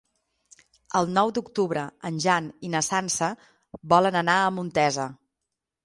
El 0.99 1.11
nou 1.17 1.33
d'octubre 1.35 1.83
en 2.11 2.17
Jan 2.25 2.49
i 2.69 2.73
na 2.77 2.83
Sança 2.91 3.31
volen 3.95 4.21
anar 4.27 4.41
a 4.49 4.53
Montesa. 4.61 5.11